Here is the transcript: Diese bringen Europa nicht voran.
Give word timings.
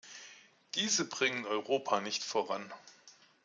Diese 0.73 1.05
bringen 1.07 1.45
Europa 1.45 1.99
nicht 2.01 2.23
voran. 2.23 2.73